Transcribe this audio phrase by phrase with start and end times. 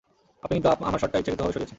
[0.43, 1.69] আপনি কিন্তু আমার শটটা ইচ্ছাকৃতভাবে সরিয়েছেন!